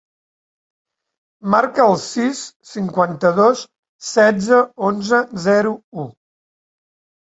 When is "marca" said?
1.55-1.83